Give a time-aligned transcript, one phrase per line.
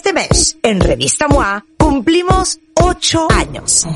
[0.00, 3.86] Este mes, en Revista MOA, cumplimos ocho años.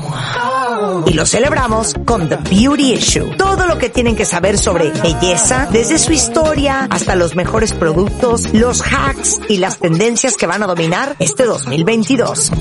[1.07, 3.35] Y lo celebramos con The Beauty Issue.
[3.37, 8.53] Todo lo que tienen que saber sobre belleza, desde su historia hasta los mejores productos,
[8.53, 12.51] los hacks y las tendencias que van a dominar este 2022.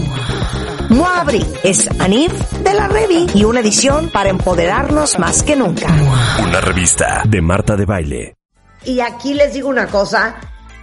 [0.89, 5.95] MOA Abril es Anif de la Revi y una edición para empoderarnos más que nunca.
[6.43, 8.37] Una revista de Marta de Baile.
[8.87, 10.35] Y aquí les digo una cosa,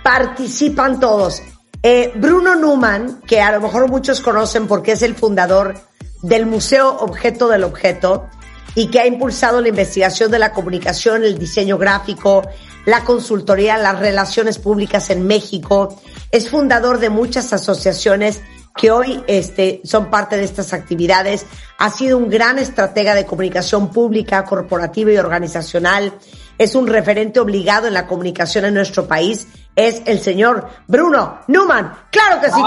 [0.03, 1.41] participan todos.
[1.83, 5.75] Eh, Bruno Newman, que a lo mejor muchos conocen porque es el fundador
[6.21, 8.27] del Museo Objeto del Objeto
[8.75, 12.47] y que ha impulsado la investigación de la comunicación, el diseño gráfico,
[12.85, 15.99] la consultoría, las relaciones públicas en México.
[16.31, 18.41] Es fundador de muchas asociaciones
[18.75, 21.45] que hoy este, son parte de estas actividades.
[21.77, 26.13] Ha sido un gran estratega de comunicación pública, corporativa y organizacional.
[26.57, 29.47] Es un referente obligado en la comunicación en nuestro país.
[29.75, 31.93] Es el señor Bruno Newman.
[32.11, 32.61] Claro que sí.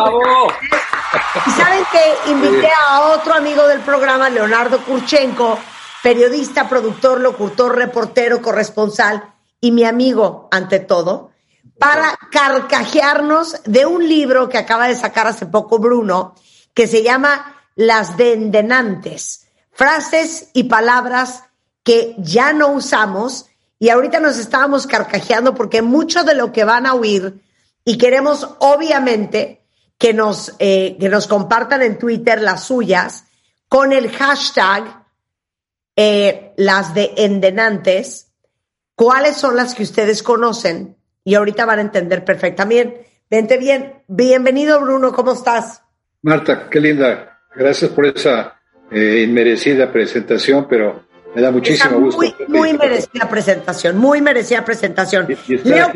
[1.47, 5.59] Y saben que invité a otro amigo del programa, Leonardo Kurchenko,
[6.03, 9.23] periodista, productor, locutor, reportero, corresponsal
[9.61, 11.34] y mi amigo ante todo
[11.79, 16.35] para carcajearnos de un libro que acaba de sacar hace poco Bruno,
[16.73, 21.45] que se llama Las Dendenantes, frases y palabras
[21.83, 23.47] que ya no usamos
[23.79, 27.43] y ahorita nos estábamos carcajeando porque mucho de lo que van a oír
[27.85, 29.63] y queremos obviamente
[29.99, 33.25] que nos, eh, que nos compartan en Twitter las suyas
[33.69, 35.05] con el hashtag
[35.97, 38.33] eh, las de endenantes,
[38.97, 40.94] cuáles son las que ustedes conocen
[41.25, 43.07] y ahorita van a entender perfectamente.
[43.31, 43.95] Vente bien.
[44.07, 45.83] Bienvenido, Bruno, ¿cómo estás?
[46.23, 47.41] Marta, qué linda.
[47.57, 52.19] Gracias por esa eh, inmerecida presentación, pero me da muchísimo gusto.
[52.19, 55.27] Muy, muy merecida presentación, muy merecida presentación.
[55.65, 55.93] Leo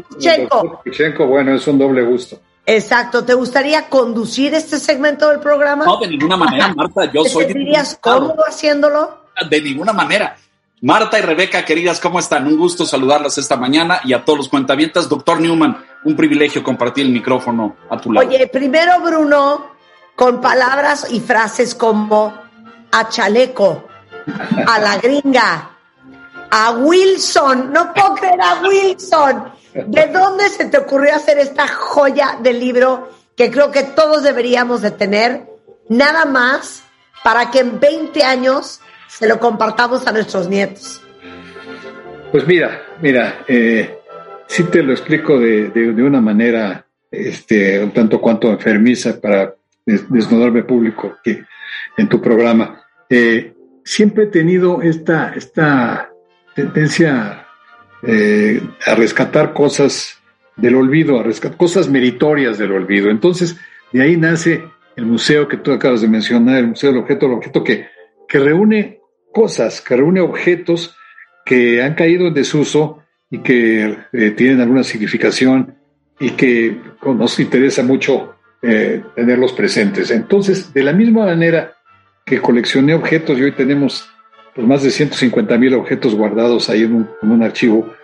[0.84, 1.26] Kuchenko.
[1.26, 2.40] bueno, es un doble gusto.
[2.64, 3.24] Exacto.
[3.24, 5.84] ¿Te gustaría conducir este segmento del programa?
[5.84, 7.10] No, de ninguna manera, Marta.
[7.12, 7.44] Yo ¿Te soy.
[7.44, 9.24] sentirías cómodo haciéndolo?
[9.48, 10.36] De ninguna manera.
[10.80, 12.46] Marta y Rebeca, queridas, ¿cómo están?
[12.46, 15.08] Un gusto saludarlas esta mañana y a todos los cuentavientas.
[15.08, 18.26] Doctor Newman, un privilegio compartir el micrófono a tu lado.
[18.26, 19.72] Oye, primero Bruno,
[20.14, 22.32] con palabras y frases como
[22.92, 23.88] a chaleco,
[24.66, 25.70] a la gringa,
[26.50, 29.52] a Wilson, no puedo creer a Wilson.
[29.74, 34.82] ¿De dónde se te ocurrió hacer esta joya del libro que creo que todos deberíamos
[34.82, 35.46] de tener?
[35.88, 36.82] Nada más
[37.24, 41.02] para que en 20 años se lo compartamos a nuestros nietos?
[42.30, 43.98] Pues mira, mira, eh,
[44.46, 49.54] sí te lo explico de, de, una manera este, un tanto cuanto enfermiza para
[49.84, 51.44] desnudarme público que
[51.96, 52.82] en tu programa.
[53.08, 53.54] Eh,
[53.84, 56.10] siempre he tenido esta, esta
[56.54, 57.46] tendencia
[58.02, 60.18] eh, a rescatar cosas
[60.56, 63.10] del olvido, a rescatar cosas meritorias del olvido.
[63.10, 63.56] Entonces,
[63.92, 64.62] de ahí nace
[64.96, 67.86] el museo que tú acabas de mencionar, el Museo del Objeto, el objeto que,
[68.28, 68.97] que reúne
[69.32, 70.96] cosas, que reúne objetos
[71.44, 75.76] que han caído en desuso y que eh, tienen alguna significación
[76.20, 80.10] y que nos interesa mucho eh, tenerlos presentes.
[80.10, 81.74] Entonces, de la misma manera
[82.24, 84.08] que coleccioné objetos y hoy tenemos
[84.54, 87.94] pues, más de 150 mil objetos guardados ahí en un, archivo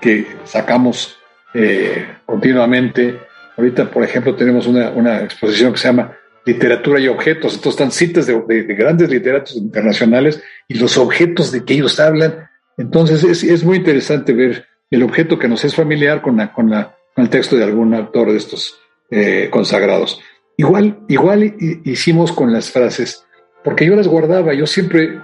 [0.00, 1.18] que sacamos
[1.52, 3.18] eh, continuamente.
[3.56, 6.16] Ahorita, por ejemplo, tenemos una, una exposición que se llama
[6.48, 7.54] literatura y objetos.
[7.54, 12.48] Entonces están citas de, grandes literatos internacionales y los objetos de que ellos hablan.
[12.78, 16.96] Entonces es, muy interesante ver el objeto que nos es familiar con, la, con, la,
[17.14, 20.20] con el texto de algún autor de estos eh, consagrados.
[20.56, 21.54] Igual, igual
[21.84, 23.24] hicimos con las frases,
[23.62, 25.20] porque yo las guardaba, yo siempre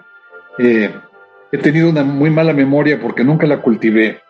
[0.58, 0.90] eh,
[1.50, 4.20] he tenido una muy mala memoria porque nunca la cultivé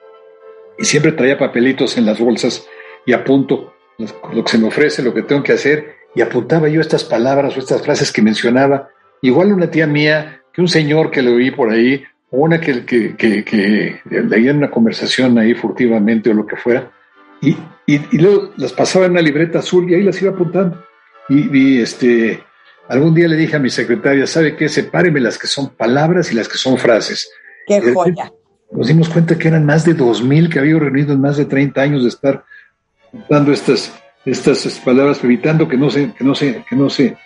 [0.79, 2.67] y siempre traía papelitos en las bolsas
[3.05, 3.75] y apunto
[4.33, 7.57] lo que se me ofrece, lo que tengo que hacer y apuntaba yo estas palabras
[7.57, 8.89] o estas frases que mencionaba,
[9.23, 12.85] igual una tía mía, que un señor que le oí por ahí, o una que,
[12.85, 16.91] que, que, leía en una conversación ahí furtivamente o lo que fuera,
[17.41, 20.83] y, y, luego las pasaba en una libreta azul y ahí las iba apuntando.
[21.29, 22.43] Y, este,
[22.89, 24.69] algún día le dije a mi secretaria, ¿sabe qué?
[24.69, 27.31] Sepáreme las que son palabras y las que son frases.
[27.67, 28.33] ¡Qué joya!
[28.71, 31.81] Nos dimos cuenta que eran más de 2.000 que había reunido en más de 30
[31.81, 32.45] años de estar
[33.29, 33.93] dando estas,
[34.25, 37.17] estas palabras, evitando que no se, que no se, que no se,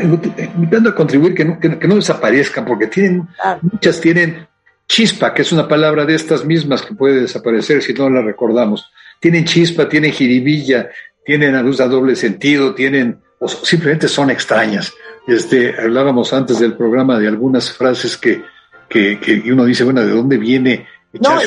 [0.00, 3.28] invitando a contribuir que no, que, no desaparezcan, porque tienen,
[3.62, 4.46] muchas tienen
[4.86, 8.90] chispa, que es una palabra de estas mismas que puede desaparecer si no la recordamos.
[9.20, 10.90] Tienen chispa, tienen jiribilla,
[11.24, 14.92] tienen luz a doble sentido, tienen, o simplemente son extrañas.
[15.26, 18.42] Este, hablábamos antes del programa de algunas frases que,
[18.88, 20.86] que, que uno dice, bueno, ¿de dónde viene?
[21.20, 21.38] No,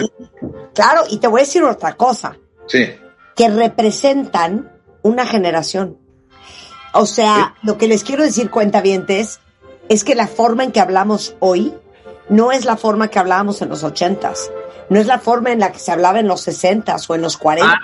[0.73, 2.37] claro, y te voy a decir otra cosa.
[2.67, 2.87] Sí.
[3.35, 4.75] Que representan
[5.05, 5.99] una generación.
[6.91, 9.39] O sea, lo que les quiero decir, cuentavientes,
[9.87, 11.75] es que la forma en que hablamos hoy
[12.27, 14.49] no es la forma que hablábamos en los ochentas,
[14.89, 17.37] no es la forma en la que se hablaba en los sesentas o en los
[17.37, 17.79] cuarenta.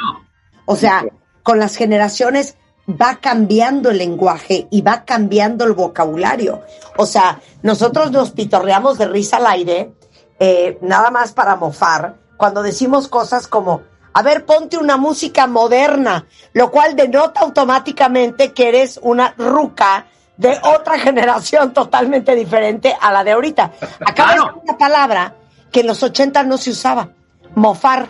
[0.66, 1.06] O sea,
[1.44, 2.58] con las generaciones
[2.90, 6.64] va cambiando el lenguaje y va cambiando el vocabulario.
[6.98, 9.94] O sea, nosotros nos pitorreamos de risa al aire,
[10.40, 13.84] eh, nada más para mofar, cuando decimos cosas como,
[14.14, 20.06] a ver, ponte una música moderna, lo cual denota automáticamente que eres una ruca
[20.38, 23.72] de otra generación totalmente diferente a la de ahorita.
[24.06, 24.62] Acaba de Claro.
[24.64, 25.36] una palabra
[25.72, 27.10] que en los 80 no se usaba,
[27.56, 28.08] mofar,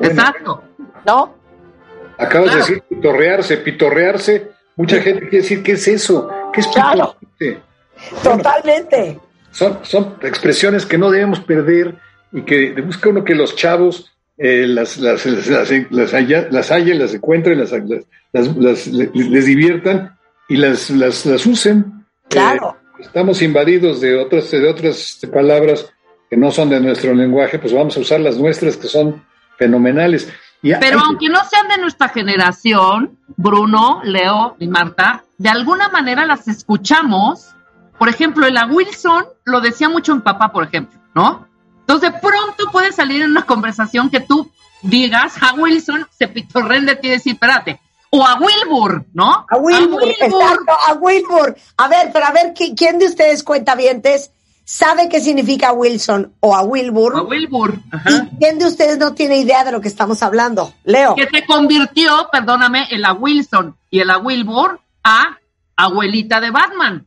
[0.00, 0.62] Exacto.
[1.04, 1.34] ¿no?
[2.18, 2.50] Acabas Claro.
[2.50, 4.52] de decir pitorrearse, pitorrearse.
[4.76, 6.28] Mucha gente quiere decir, ¿qué es eso?
[6.52, 7.16] ¿Qué es Claro.
[7.18, 7.62] pitorrearse?
[8.22, 9.20] Totalmente.
[9.50, 11.96] Son, son expresiones que no debemos perder
[12.32, 16.70] y que busca uno que los chavos eh, las, las, las, las, las haya- las
[16.70, 17.72] hallen, las encuentren, las,
[18.32, 20.16] les, diviertan
[20.48, 22.04] y las, las, las usen.
[22.28, 22.76] Claro.
[22.98, 25.92] Eh, estamos invadidos de otras, de otras palabras
[26.28, 29.24] que no son de nuestro lenguaje, pues vamos a usar las nuestras que son
[29.58, 30.28] fenomenales.
[30.62, 35.88] Y Pero hay- aunque no sean de nuestra generación, Bruno, Leo y Marta, de alguna
[35.88, 37.52] manera las escuchamos.
[37.98, 41.48] Por ejemplo, el a Wilson lo decía mucho en papá, por ejemplo, ¿no?
[41.86, 44.50] Entonces de pronto puede salir en una conversación que tú
[44.82, 47.80] digas a Wilson, se pitorren de ti y decir, espérate.
[48.10, 49.46] O a Wilbur, ¿no?
[49.50, 51.56] A Wilbur, exacto, a Wilbur.
[51.76, 54.30] A ver, pero a ver, ¿qui- ¿quién de ustedes cuentavientes
[54.64, 57.16] sabe qué significa Wilson o a Wilbur?
[57.16, 57.78] A Wilbur.
[57.92, 58.10] Ajá.
[58.10, 60.72] ¿Y quién de ustedes no tiene idea de lo que estamos hablando?
[60.84, 61.14] Leo.
[61.14, 65.38] Que se convirtió, perdóname, el a Wilson y el a Wilbur a
[65.76, 67.06] abuelita de Batman.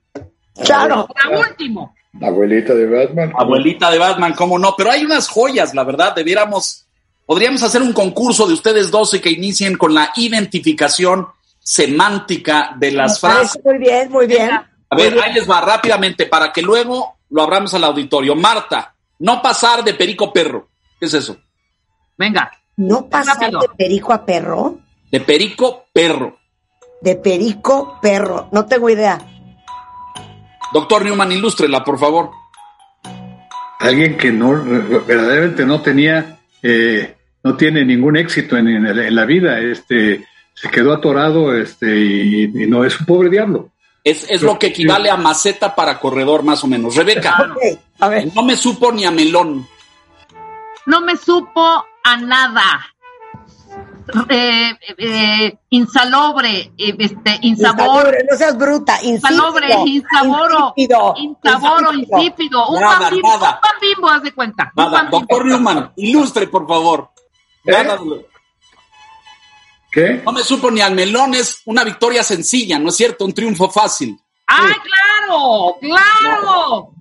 [0.63, 1.07] Claro.
[1.07, 1.95] Para último.
[2.21, 3.31] Abuelita de Batman.
[3.37, 4.75] Abuelita de Batman, cómo no.
[4.77, 6.13] Pero hay unas joyas, la verdad.
[6.15, 6.85] Debiéramos,
[7.25, 11.27] podríamos hacer un concurso de ustedes dos y que inicien con la identificación
[11.59, 13.61] semántica de las Me parece frases.
[13.65, 14.49] Muy bien, muy bien.
[14.89, 18.35] A ver, ahí les va rápidamente para que luego lo abramos al auditorio.
[18.35, 20.67] Marta, no pasar de perico perro.
[20.99, 21.37] ¿Qué es eso?
[22.17, 22.51] Venga.
[22.77, 23.59] No pasar Rápido.
[23.59, 24.79] de perico a perro,
[25.11, 26.37] De perico perro.
[27.01, 28.47] de perico perro.
[28.51, 29.19] No tengo idea.
[30.73, 32.31] Doctor Newman, ilústrela, por favor.
[33.79, 34.61] alguien que no
[35.07, 40.25] verdaderamente no tenía eh, no tiene ningún éxito en, en la- en la vida este
[40.53, 43.69] se quedó atorado este y, y no es un pobre diablo
[44.03, 46.95] Es, es lo que equivale a maceta para corredor, más o menos.
[46.95, 47.37] Rebeca,
[47.99, 48.27] a ver.
[48.35, 49.65] no me supo ni a melón.
[50.85, 52.85] No me supo a nada.
[54.29, 59.03] Eh, eh, insalobre, eh, este, insabor, Insalubre, no seas bruta.
[59.03, 62.17] insípido, insaboro, insípido, insaboro, insípido.
[62.19, 62.67] insípido.
[62.69, 63.49] Un Nada, pan bimbo, nada.
[63.55, 64.63] un pan bimbo, haz de cuenta.
[64.75, 65.19] un Nada, pan bimbo.
[65.19, 67.09] doctor Newman, ilustre, por favor.
[67.65, 67.71] ¿Eh?
[67.71, 67.99] Nada,
[69.91, 70.21] ¿qué?
[70.25, 73.25] No me supo ni al melón, es una victoria sencilla, ¿no es cierto?
[73.25, 74.19] Un triunfo fácil.
[74.51, 75.77] ¡Ay, claro!
[75.79, 76.91] ¡Claro!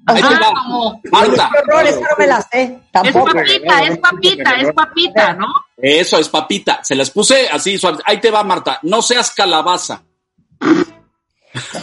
[1.10, 2.80] Marta, horror, esa no me la sé.
[3.04, 5.46] Es papita, es papita, es papita, ¿no?
[5.76, 6.80] eso es papita.
[6.82, 7.98] Se las puse así suave.
[8.04, 8.78] Ahí te va, Marta.
[8.82, 10.02] No seas calabaza.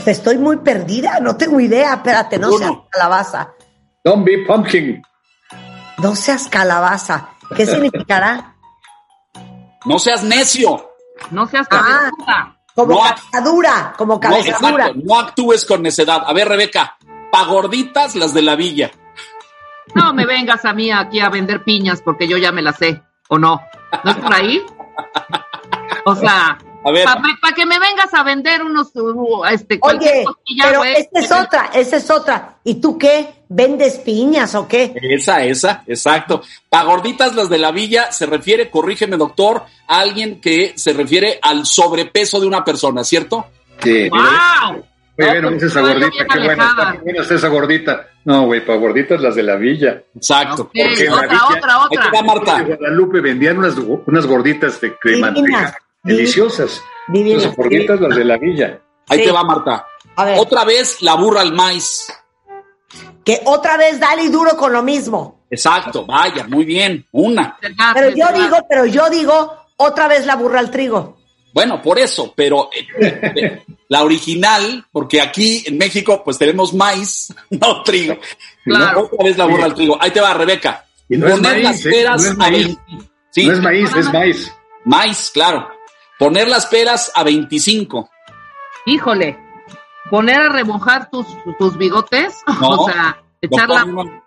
[0.06, 1.95] Estoy muy perdida, no tengo idea.
[1.95, 3.51] Espérate, no seas calabaza.
[4.03, 5.01] don't be pumpkin
[5.97, 7.29] No seas calabaza.
[7.56, 8.56] ¿Qué significará?
[9.85, 10.91] No seas necio.
[11.31, 12.55] No seas Ah.
[12.75, 13.00] Como No.
[13.00, 14.86] calzadura, como No, calzadura.
[14.88, 16.24] exacto, no actúes con necedad.
[16.25, 16.98] A ver, Rebeca,
[17.32, 18.91] pa' gorditas las de la villa.
[19.94, 23.01] No me vengas a mí aquí a vender piñas porque yo ya me las sé,
[23.29, 23.62] ¿o no?
[24.03, 24.62] ¿No es por ahí?
[26.05, 27.06] O sea, A ver,
[27.42, 30.24] para que me vengas a vender unos, uh, este, Oye,
[30.62, 30.94] pero güey.
[30.98, 32.58] esta es otra, esta es otra.
[32.63, 33.27] ¿Y tú qué?
[33.50, 34.94] ¿Vendes piñas o qué?
[35.01, 36.44] esa, esa, exacto.
[36.70, 41.39] Pa' gorditas las de la villa se refiere, corrígeme, doctor, a alguien que se refiere
[41.42, 43.46] al sobrepeso de una persona, ¿cierto?
[43.82, 44.86] sí ¡Wow!
[45.18, 46.70] Muy bien, esa esa Estoy gordita, qué buena, alejada.
[46.84, 48.08] está, qué buena está esa gordita.
[48.25, 50.04] No, güey, para gorditas las de la villa.
[50.15, 50.63] Exacto.
[50.63, 52.22] Ok, Porque en la otra, villa- otra, va, otra.
[52.24, 52.62] Marta.
[52.63, 56.81] Guadalupe vendían unas, unas gorditas de, Divinas, manteca, deliciosas.
[57.07, 57.43] Divinas.
[58.00, 58.81] Las de la villa.
[59.09, 59.25] Ahí Sí.
[59.25, 59.85] te va, Marta.
[60.15, 62.07] A ver, Otra vez la burra al maíz.
[63.24, 65.45] que otra vez dale duro con lo mismo.
[65.50, 67.05] Exacto, vaya, muy bien.
[67.12, 67.57] Una.
[67.93, 71.17] Pero yo digo, pero yo digo, otra vez la burra al trigo.
[71.53, 72.88] Bueno, por eso, pero eh,
[73.35, 78.17] eh, la original, porque aquí en México pues tenemos maíz, no trigo.
[78.63, 79.09] Claro.
[79.12, 79.97] Otra vez la burra al trigo.
[80.00, 80.85] Ahí te va, Rebeca.
[81.09, 81.89] Y no es Poner maíz, las ¿eh?
[81.91, 82.77] peras No es a maíz.
[82.88, 83.05] 20.
[83.31, 84.53] Sí, no es maíz, es maíz.
[84.85, 85.69] maíz, claro.
[86.17, 88.10] Poner las peras a 25.
[88.86, 89.38] Híjole,
[90.10, 91.25] poner a remojar tus,
[91.57, 94.24] tus bigotes, No, o sea, echar Doctor la, Newman,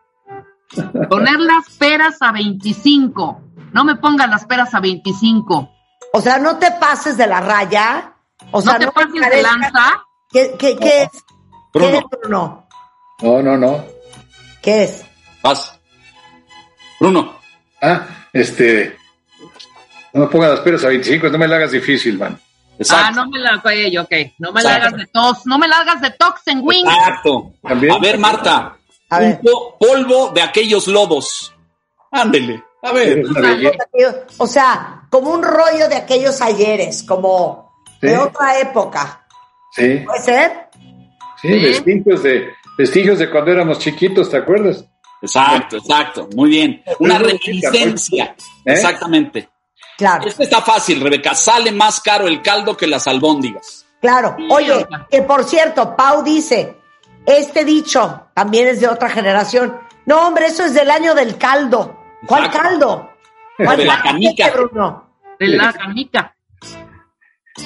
[1.09, 3.42] poner las peras a 25.
[3.73, 5.71] No me pongan las peras a 25.
[6.12, 8.14] O sea, no te pases de la raya
[8.50, 10.04] O sea, no te pases de lanza.
[10.30, 11.11] ¿Qué, qué, qué es?
[11.73, 11.99] ¿Qué Bruno.
[11.99, 12.68] es Bruno?
[13.21, 13.85] No, no, no.
[14.62, 15.04] ¿Qué es?
[15.42, 15.78] Vas.
[17.00, 17.35] Bruno.
[17.80, 18.97] Ah, este.
[20.12, 22.38] No me pongas las peras a 25, no me la hagas difícil, man.
[22.41, 23.25] Ah, Exacto.
[23.25, 23.67] no me la ok,
[24.05, 24.12] ok.
[24.38, 25.47] No me la hagas de tos.
[25.47, 26.85] No me la hagas de tox en wing.
[26.87, 27.53] Exacto.
[27.62, 27.93] También.
[27.93, 28.77] A ver, Marta.
[29.11, 29.41] A un ver.
[29.41, 31.53] po- polvo de aquellos lodos.
[32.12, 32.62] Ándele.
[32.83, 33.23] A ver.
[34.38, 39.27] O sea, como un rollo de aquellos ayeres, como de otra época.
[39.73, 40.53] Sí, ¿Puede ser?
[41.43, 44.85] sí, vestigios de, vestigios de cuando éramos chiquitos, ¿te acuerdas?
[45.21, 46.29] Exacto, exacto.
[46.37, 46.83] Muy bien.
[47.00, 48.37] Una reminiscencia.
[48.65, 48.73] ¿Eh?
[48.73, 49.49] Exactamente.
[49.99, 51.35] Claro, Este está fácil, Rebeca.
[51.35, 53.85] Sale más caro el caldo que las albóndigas.
[54.00, 54.37] claro.
[54.49, 56.76] Oye, que por cierto, Pau dice,
[57.26, 59.76] este dicho también es de otra generación.
[60.07, 61.99] No, hombre, eso es del año del caldo.
[62.26, 62.69] ¿Cuál Exacto.
[62.69, 63.11] caldo?
[63.57, 64.50] ¿Cuál De la caldo canica.
[64.50, 65.14] Bruno?
[65.38, 66.35] De la canica.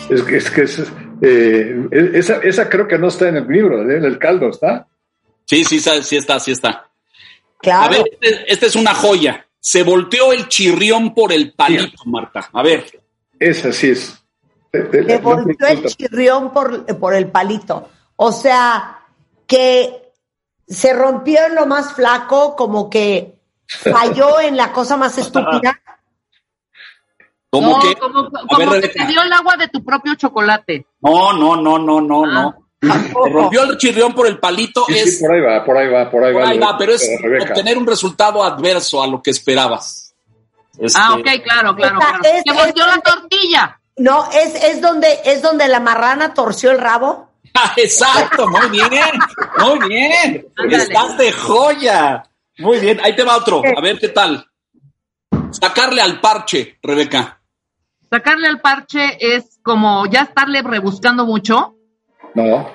[0.08, 0.82] Es que, es que es,
[1.20, 3.98] eh, esa, esa creo que no está en el libro, ¿eh?
[3.98, 4.86] el caldo, ¿está?
[5.44, 6.68] Sí, sí, sí está, sí está.
[6.70, 6.88] A
[7.60, 7.90] Claro.
[7.92, 9.46] ver, este- esta es una joya.
[9.64, 12.50] Se volteó el chirrión por el palito, Marta.
[12.52, 13.00] A ver.
[13.38, 14.20] Esa sí es.
[14.72, 17.88] Eh, eh, no volteó el chirrión por, por el palito.
[18.16, 19.04] O sea,
[19.46, 20.10] que
[20.66, 25.80] se rompió en lo más flaco, como que falló en la cosa más estúpida.
[27.48, 27.94] ¿Cómo no, que?
[27.94, 30.88] como, ver, como que te dio el agua de tu propio chocolate.
[31.02, 32.61] No, no, no, no, no, no.
[32.82, 35.18] Rompió el chirrión por el palito Sí, sí, es.
[35.20, 36.48] por ahí va, por ahí va, por ahí por va.
[36.48, 37.08] ahí va, pero es
[37.48, 40.14] obtener un resultado adverso a lo que esperabas.
[40.78, 42.36] Este, Ah, ok, claro, claro, Esta claro.
[42.44, 43.78] es- volteó la tortilla.
[43.98, 47.28] No, es, es donde es donde la marrana torció el rabo.
[47.54, 48.88] Ah, Exacto, muy bien,
[49.58, 50.46] muy bien.
[50.56, 50.82] Ándale.
[50.82, 52.22] Estás de joya.
[52.58, 53.62] Muy bien, ahí te va otro.
[53.76, 54.46] A ver qué tal.
[55.50, 57.38] Sacarle al parche, Rebeca.
[58.10, 61.76] Sacarle al parche es como ya estarle rebuscando mucho.
[62.34, 62.70] No,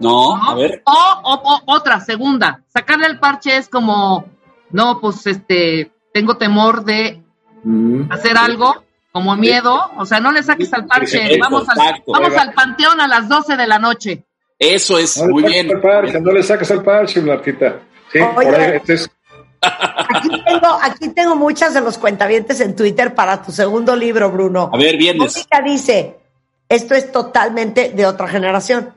[0.00, 0.50] No, ¿no?
[0.50, 0.82] a ver.
[0.84, 2.62] O, o- o- otra, segunda.
[2.68, 4.24] Sacarle al parche es como,
[4.70, 7.22] no, pues este, tengo temor de
[7.64, 8.12] Mm.
[8.12, 9.90] hacer algo, como miedo.
[9.96, 11.38] O sea, no le saques al parche.
[11.40, 14.24] Vamos al, vamos al panteón a las 12 de la noche.
[14.58, 15.74] Eso es, No le muy saques bien.
[15.76, 17.80] al parche, no le sacas al parche, Martita.
[18.12, 18.32] Sí, Oye.
[18.34, 18.72] por ahí.
[18.76, 19.10] este es-
[19.60, 24.70] Aquí tengo, aquí tengo muchas de los cuentavientes en Twitter para tu segundo libro, Bruno.
[24.72, 25.34] A ver, vienes.
[25.34, 26.18] Mónica dice,
[26.68, 28.94] esto es totalmente de otra generación.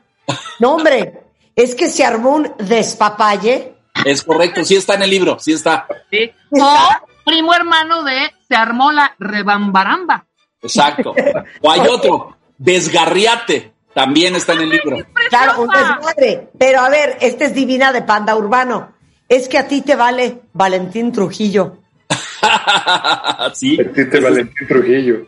[0.59, 1.21] No, hombre,
[1.55, 3.75] es que se armó un despapalle.
[4.05, 5.87] Es correcto, sí está en el libro, sí está.
[6.09, 6.31] ¿sí?
[6.51, 6.77] O
[7.25, 10.25] primo hermano de se armó la rebambaramba.
[10.61, 11.13] Exacto.
[11.61, 14.97] O hay otro, desgarriate, también está en el libro.
[15.29, 16.49] Claro, un desmadre.
[16.57, 18.93] Pero a ver, esta es divina de Panda Urbano.
[19.27, 21.77] Es que a ti te vale Valentín Trujillo.
[23.53, 23.77] sí.
[23.77, 25.27] Tite Valentín Trujillo.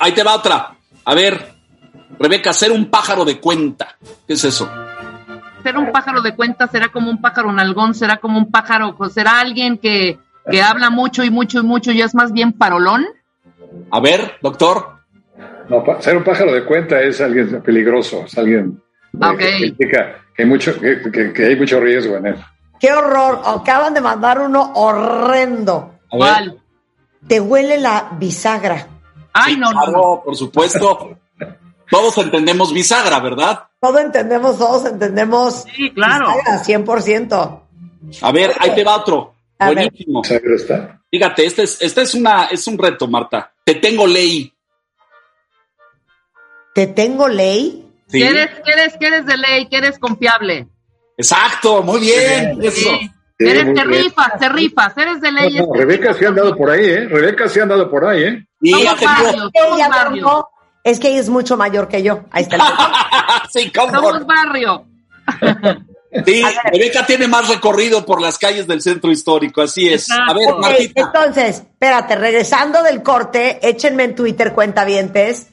[0.00, 0.76] Ahí te va otra.
[1.04, 1.51] A ver,
[2.18, 3.96] Rebeca, ser un pájaro de cuenta.
[4.26, 4.70] ¿Qué es eso?
[5.62, 9.12] Ser un pájaro de cuenta será como un pájaro nalgón, será como un pájaro, pues,
[9.12, 10.18] será alguien que,
[10.50, 13.06] que habla mucho y mucho y mucho y es más bien parolón.
[13.90, 14.98] A ver, doctor.
[15.68, 18.82] No, ser un pájaro de cuenta es alguien peligroso, es alguien
[19.38, 22.36] eh, que, hay mucho, que, que- que hay mucho riesgo en él.
[22.80, 23.40] ¡Qué horror!
[23.46, 25.94] Acaban de mandar uno horrendo.
[26.10, 26.18] A ver.
[26.18, 26.58] ¿Cuál?
[27.28, 28.88] Te huele la bisagra.
[29.32, 29.84] Ay, Sí, no, no, no.
[29.86, 31.16] claro, por supuesto.
[31.92, 33.64] Todos entendemos bisagra, ¿verdad?
[33.78, 35.64] Todo entendemos, todos entendemos.
[35.76, 36.30] Sí, claro.
[36.30, 37.60] bisagra, 100%.
[38.22, 39.34] A ver, ahí te va otro.
[39.58, 39.66] A.
[39.66, 40.22] Buenísimo.
[41.10, 43.52] Fíjate, este es, este es una, es un reto, Marta.
[43.62, 44.50] Te tengo ley.
[46.74, 47.86] ¿Te tengo ley?
[48.08, 48.20] ¿Sí?
[48.20, 50.68] Que eres, que eres, que eres de ley, que eres confiable.
[51.18, 52.58] Exacto, muy bien.
[52.62, 52.70] Eso.
[52.74, 53.10] Sí.
[53.38, 55.54] Sí, eres, te rifas, te rifas, eres de No, ley.
[55.58, 57.06] no, Rebeca sí ha andado por ahí, ¿eh?
[57.08, 58.46] Rebeca sí ha andado por ahí, ¿eh?
[58.62, 58.72] Y
[59.90, 60.48] barrio.
[60.84, 62.24] Es que ella es mucho mayor que yo.
[62.30, 62.62] Ahí está el
[63.52, 64.86] sí, cómo Somos barrio.
[66.26, 70.10] Sí, Rebeca tiene más recorrido por las calles del centro histórico, así es.
[70.10, 71.00] A ver, Martita.
[71.00, 75.46] entonces, espérate, regresando del corte, échenme en Twitter cuentavientes,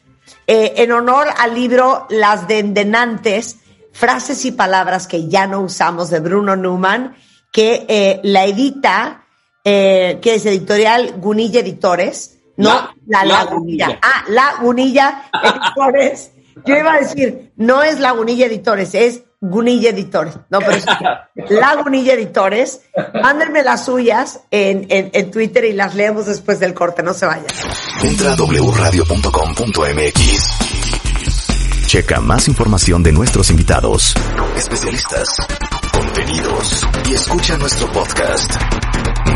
[0.47, 3.59] eh, en honor al libro Las Dendenantes,
[3.93, 7.15] frases y palabras que ya no usamos de Bruno Newman,
[7.53, 9.25] que eh, la edita,
[9.63, 13.85] eh, que es editorial Gunilla Editores, no La- la, La Lagunilla.
[13.87, 13.99] Gunilla.
[14.01, 16.31] Ah, la Gunilla Editores.
[16.65, 20.35] Yo iba a decir, no es la Gunilla Editores, es Gunilla Editores.
[20.49, 20.85] No, pero es
[21.49, 22.81] la Gunilla Editores.
[23.21, 27.01] Mándenme las suyas en, en, en Twitter y las leemos después del corte.
[27.01, 27.45] No se vayan.
[28.03, 28.35] Entra a
[29.59, 30.57] wradio.com.mx.
[31.87, 34.13] Checa más información de nuestros invitados,
[34.55, 35.27] especialistas,
[35.91, 38.53] contenidos y escucha nuestro podcast.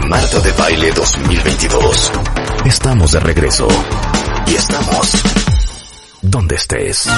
[0.08, 2.12] Marta de Baile 2022.
[2.65, 3.67] Estamos de regreso.
[4.48, 5.22] Y estamos
[6.22, 7.10] donde estés.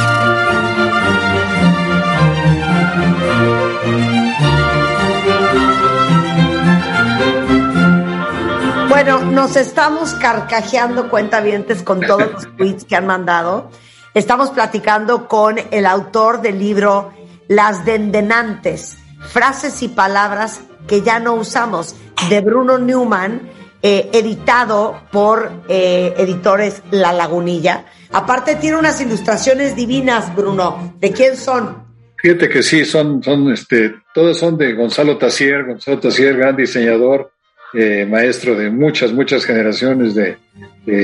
[8.89, 13.69] Bueno, nos estamos carcajeando cuentavientes con todos los tweets que han mandado.
[14.15, 17.13] Estamos platicando con el autor del libro
[17.47, 21.95] Las Dendenantes, frases y palabras que ya no usamos,
[22.29, 23.51] de Bruno Newman,
[23.81, 27.85] eh, editado por eh, editores La Lagunilla.
[28.11, 30.95] Aparte tiene unas ilustraciones divinas, Bruno.
[30.99, 31.85] ¿De quién son?
[32.17, 37.31] Fíjate que sí, son, son, este, todos son de Gonzalo Tassier, Gonzalo Tassier, gran diseñador,
[37.73, 40.37] eh, maestro de muchas, muchas generaciones de,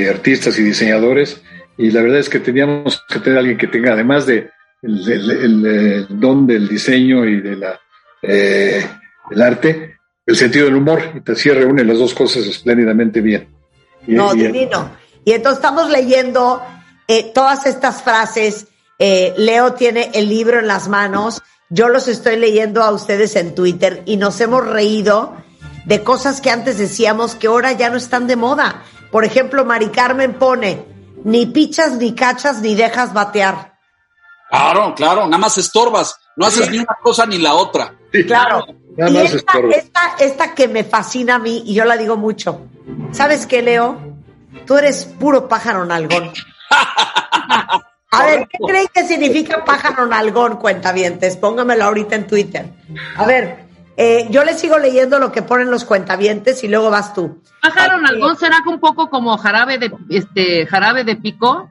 [0.09, 1.41] artistas y diseñadores.
[1.77, 4.49] Y la verdad es que teníamos que tener alguien que tenga, además de
[4.81, 7.79] el, don del diseño y de la,
[8.23, 11.01] del arte, el sentido del humor.
[11.15, 13.49] Y Tassier reúne las dos cosas espléndidamente bien.
[14.07, 14.91] Y, no, y, divino.
[15.23, 16.61] Y entonces estamos leyendo
[17.07, 18.67] eh, todas estas frases.
[18.97, 21.41] Eh, Leo tiene el libro en las manos.
[21.69, 25.35] Yo los estoy leyendo a ustedes en Twitter y nos hemos reído
[25.85, 28.83] de cosas que antes decíamos que ahora ya no están de moda.
[29.11, 30.85] Por ejemplo, Mari Carmen pone,
[31.23, 33.77] ni pichas, ni cachas, ni dejas batear.
[34.49, 36.17] Claro, claro, nada más estorbas.
[36.35, 37.95] No haces ni una cosa ni la otra.
[38.11, 38.25] Sí.
[38.25, 38.65] Claro.
[38.97, 42.17] Nada y más esta, esta, esta que me fascina a mí, y yo la digo
[42.17, 42.61] mucho.
[43.11, 43.97] ¿Sabes qué, Leo?
[44.65, 46.31] Tú eres puro pájaro nalgón.
[48.13, 51.37] A ver, ¿qué creen que significa pájaro nalgón, cuentavientes?
[51.37, 52.69] Póngamelo ahorita en Twitter.
[53.15, 57.13] A ver, eh, yo le sigo leyendo lo que ponen los cuentavientes y luego vas
[57.13, 57.41] tú.
[57.61, 61.69] Pájaro nalgón será un poco como jarabe de este jarabe de pico.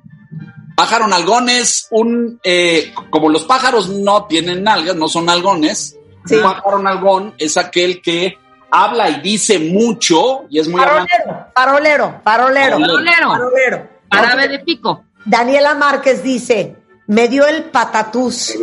[0.77, 5.99] Pájaro nalgón es un eh, como los pájaros no tienen nalgas, no son nalgones.
[6.25, 6.37] Sí.
[6.37, 8.39] Un pájaro nalgón es aquel que
[8.71, 14.49] habla y dice mucho y es muy parolero, parolero, parolero, parolero, parolero.
[14.49, 15.05] De pico.
[15.25, 18.55] Daniela Márquez dice, me dio el patatús.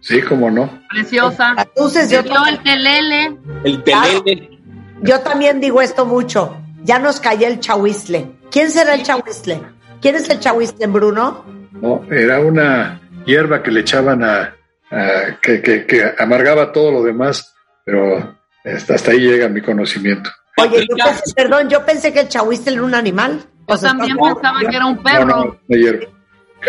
[0.00, 0.70] Sí, cómo no.
[0.88, 1.54] Preciosa.
[1.58, 3.36] Entonces yo dio el telele.
[3.64, 4.58] El telele.
[5.02, 6.56] Yo también digo esto mucho.
[6.82, 8.30] Ya nos cayó el chahuizle.
[8.50, 9.60] ¿Quién será el chahuizle?
[10.00, 11.44] ¿Quién es el chahuizle, Bruno?
[11.72, 14.54] No, era una hierba que le echaban a,
[14.90, 20.30] a que, que, que, amargaba todo lo demás, pero hasta, hasta ahí llega mi conocimiento.
[20.56, 23.40] Oye, yo pensé, perdón, yo pensé que el chahuizle era un animal.
[23.68, 25.26] Yo también pensaba que era un perro.
[25.26, 26.06] No, no, una hierba.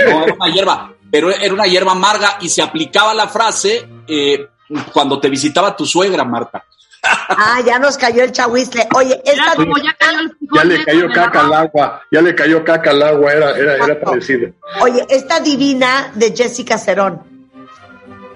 [0.06, 4.48] No, era una hierba, pero era una hierba amarga y se aplicaba la frase eh,
[4.94, 6.64] cuando te visitaba tu suegra, Marta.
[7.04, 8.88] Ah, ya nos cayó el chahuizle.
[8.96, 12.64] Oye, esta como ya, cayó el ya le cayó caca al agua, ya le cayó
[12.64, 14.54] caca al agua, era, era, era parecido.
[14.82, 17.31] Oye, esta divina de Jessica Cerón.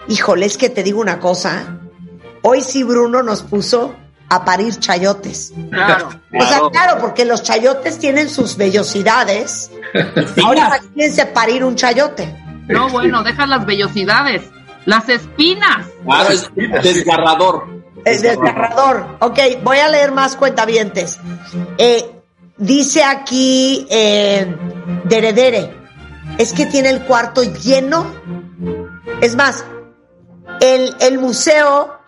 [0.07, 1.79] Híjole, es que te digo una cosa.
[2.41, 3.95] Hoy sí Bruno nos puso
[4.29, 5.53] a parir chayotes.
[5.71, 6.09] Claro.
[6.39, 9.71] O sea, claro, porque los chayotes tienen sus vellosidades.
[10.43, 12.35] Ahora imagínense parir un chayote.
[12.67, 14.43] No, bueno, deja las vellosidades.
[14.85, 15.87] Las espinas.
[16.03, 16.51] Claro, es
[16.83, 17.67] desgarrador.
[18.03, 19.17] Es desgarrador.
[19.19, 21.19] Ok, voy a leer más cuentavientes.
[21.77, 22.11] Eh,
[22.57, 24.55] dice aquí eh,
[25.05, 25.73] Deredere,
[26.37, 28.05] es que tiene el cuarto lleno.
[29.21, 29.65] Es más,
[30.73, 31.99] el, el museo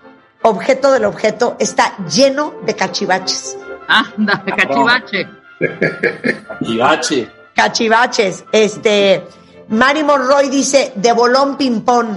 [0.42, 3.58] objeto del objeto está lleno de cachivaches.
[3.88, 5.28] Anda, de cachivache.
[6.60, 7.32] Cachivache.
[7.56, 8.46] Cachivaches.
[8.52, 9.28] Este,
[9.70, 12.08] Mari Monroy dice, de bolón ping-pong.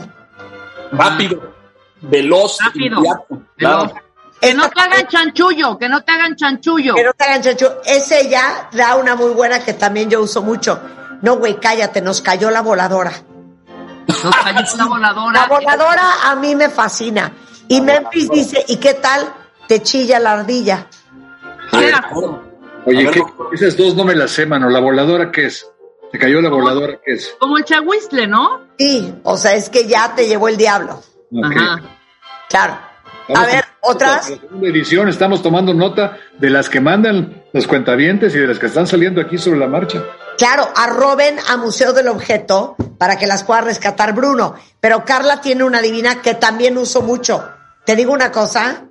[0.92, 1.54] Rápido,
[2.02, 3.42] veloz, Rápido, inmediato.
[3.56, 3.82] Claro.
[3.84, 3.92] veloz.
[4.40, 6.94] Que no te hagan chanchullo, que no te hagan chanchullo.
[6.94, 7.82] Que no te hagan chancho.
[7.84, 10.80] Ese ya da una muy buena que también yo uso mucho.
[11.20, 13.12] No, güey, cállate, nos cayó la voladora.
[14.22, 15.40] Nos cayó una voladora.
[15.40, 17.32] La voladora a mí me fascina.
[17.68, 19.32] Y Memphis dice, ¿y qué tal?
[19.68, 20.86] Te chilla la ardilla.
[21.70, 21.92] Qué.
[22.86, 24.68] Oye, ver, ¿qué- esas dos no me las sé, mano.
[24.68, 25.66] ¿La voladora qué es?
[26.10, 27.36] ¿Te cayó la voladora qué es?
[27.38, 28.62] Como el chahuizle, ¿no?
[28.78, 31.00] Sí, o sea, es que ya te llevó el diablo.
[31.44, 31.80] Ajá.
[32.48, 32.78] Claro.
[33.32, 34.28] A ver, otras.
[34.30, 38.58] La segunda edición, estamos tomando nota de las que mandan los cuentavientes y de las
[38.58, 40.02] que están saliendo aquí sobre la marcha.
[40.40, 44.54] Claro, arroben a Museo del Objeto para que las pueda rescatar Bruno.
[44.80, 47.46] Pero Carla tiene una divina que también uso mucho.
[47.84, 48.84] Te digo una cosa,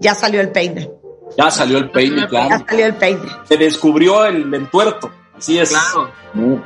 [0.00, 0.90] ya salió el peine.
[1.38, 2.64] Ya salió el peine, Ya claro.
[2.68, 3.22] salió el peine.
[3.48, 5.10] Se descubrió el entuerto.
[5.34, 5.70] Así es.
[5.70, 6.12] Claro.
[6.34, 6.62] No.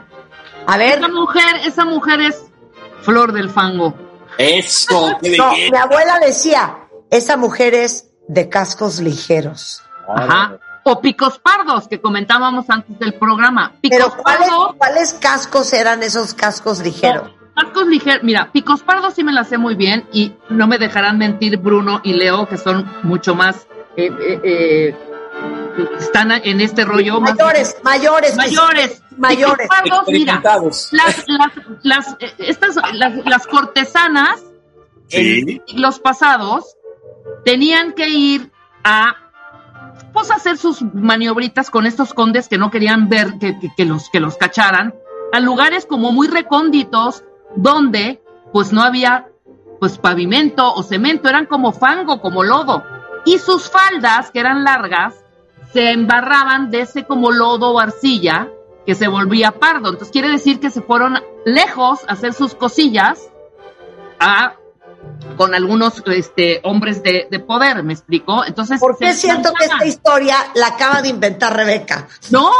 [0.66, 2.42] A ver, Esa mujer, esa mujer es
[3.02, 3.94] flor del fango.
[4.38, 6.78] Eso, qué no, mi abuela decía,
[7.12, 9.84] esa mujer es de cascos ligeros.
[10.08, 10.58] Ajá.
[10.88, 13.72] O picos pardos, que comentábamos antes del programa.
[13.80, 17.30] Picos Pero ¿cuáles, pardos, ¿cuáles cascos eran esos cascos ligeros?
[17.56, 18.22] cascos ligeros.
[18.22, 22.00] Mira, picos pardos sí me las sé muy bien y no me dejarán mentir Bruno
[22.04, 24.96] y Leo, que son mucho más, eh, eh, eh,
[25.98, 27.20] están en este rollo.
[27.20, 28.30] más- Mayores, mayores.
[28.30, 29.02] que mayores.
[29.16, 29.68] mayores.
[29.68, 31.26] Pardos, mira, las, las,
[31.82, 34.40] las, estas, las, las cortesanas
[35.08, 35.62] Sí.
[35.66, 36.76] en los pasados
[37.44, 38.52] tenían que ir
[38.84, 39.25] a
[40.16, 44.38] pues hacer sus maniobritas con estos condes que no querían ver que, los que los
[44.38, 44.94] cacharan
[45.30, 47.22] a lugares como muy recónditos
[47.54, 49.28] donde pues no había
[49.78, 52.82] pues pavimento o cemento eran como fango como lodo.
[53.26, 55.22] Y sus faldas que eran largas
[55.74, 58.48] se embarraban de ese como lodo o arcilla
[58.86, 59.90] que se volvía pardo.
[59.90, 63.30] Entonces quiere decir que se fueron lejos a hacer sus cosillas
[64.18, 64.54] a
[65.36, 68.44] con algunos este, hombres de, de poder, ¿me explico?
[68.44, 72.08] Entonces, ¿Por qué siento que esta historia la acaba de inventar Rebeca?
[72.30, 72.50] No,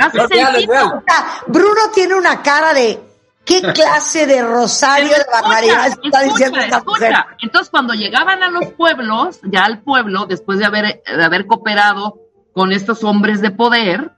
[0.00, 0.50] hace No, sentido.
[0.72, 0.86] real.
[0.98, 3.00] O sea, Bruno tiene una cara de
[3.44, 7.12] ¿qué clase de rosario de barbaridad está diciendo escucha, esta mujer?
[7.12, 7.36] escucha.
[7.42, 12.18] Entonces, cuando llegaban a los pueblos, ya al pueblo, después de haber, de haber cooperado
[12.54, 14.12] con estos hombres de poder,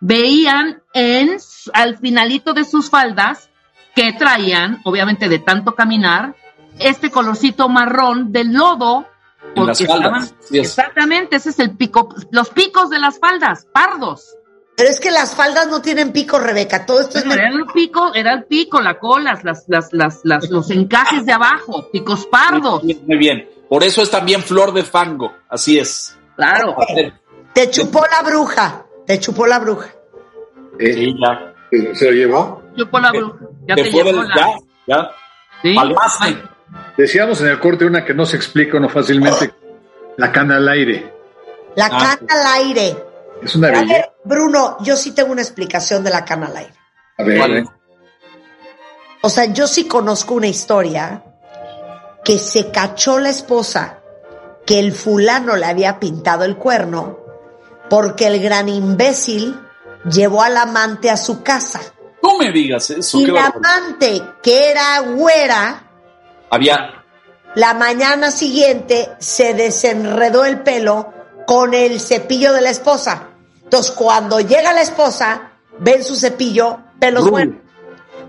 [0.00, 1.36] veían en,
[1.72, 3.48] al finalito de sus faldas
[3.94, 6.34] que traían, obviamente de tanto caminar,
[6.78, 9.06] este colorcito marrón del lodo.
[9.54, 10.60] En las porque faldas, estaban- es.
[10.60, 14.34] exactamente, ese es el pico, los picos de las faldas, pardos.
[14.76, 16.84] Pero es que las faldas no tienen pico, Rebeca.
[16.84, 20.20] Todo esto es Bueno, era el pico, era el pico, la cola, las, las, las,
[20.24, 22.82] las, los encajes de abajo, picos pardos.
[22.84, 23.48] Muy bien, muy bien.
[23.70, 25.32] Por eso es también flor de fango.
[25.48, 26.18] Así es.
[26.36, 26.76] Claro.
[27.54, 28.84] Te chupó la bruja.
[29.06, 29.88] Te chupó la bruja.
[30.78, 31.54] Eh, Sí, ya.
[31.94, 32.62] ¿Se lo llevó?
[32.90, 33.38] Por la bruja.
[33.66, 34.34] Ya Te te, fue llevó la.
[34.36, 34.46] ya,
[34.86, 35.10] ya.
[35.62, 35.74] ¿sí?
[35.74, 36.42] Palmaste.
[36.96, 39.52] Decíamos en el corte una que no se explica no fácilmente.
[40.16, 41.12] La cana al aire.
[41.74, 42.16] La Ah.
[42.18, 42.96] cana al aire.
[43.42, 43.92] Es una A belleza.
[43.92, 46.72] ver, Bruno, yo sí tengo una explicación de la cana al aire.
[47.18, 47.64] A ver.
[49.22, 51.22] O sea, yo sí conozco una historia
[52.24, 53.98] que se cachó la esposa
[54.64, 57.18] que el fulano le había pintado el cuerno
[57.90, 59.58] porque el gran imbécil
[60.10, 61.80] llevó al amante a su casa.
[62.22, 63.20] No me digas eso.
[63.20, 63.56] Y barbaridad.
[63.56, 65.85] amante, que era güera,
[66.50, 67.04] Había.
[67.54, 71.12] la mañana siguiente se desenredó el pelo
[71.46, 73.28] con el cepillo de la esposa.
[73.62, 77.56] Entonces, cuando llega la esposa, ven su cepillo, pelos buenos.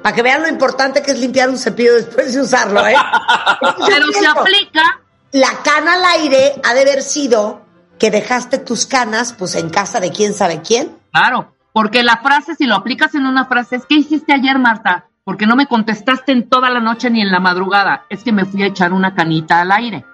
[0.02, 2.96] Para que vean lo importante que es limpiar un cepillo después de usarlo, ¿eh?
[3.88, 5.02] Pero se aplica,
[5.32, 7.62] La cana al aire ha de haber sido
[8.00, 10.96] que dejaste tus canas, pues en casa de quién sabe quién.
[11.12, 15.08] claro, porque la frase, si lo aplicas en una frase, es ¿qué hiciste ayer, Marta?
[15.28, 18.06] Porque no me contestaste en toda la noche ni en la madrugada.
[18.10, 20.06] Es que me fui a echar una canita al aire.